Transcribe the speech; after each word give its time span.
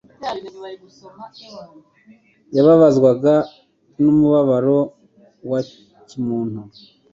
yababazwaga 2.55 3.33
n'umubabaro 4.01 4.79
wa 5.49 5.59
kimuntu. 6.07 6.61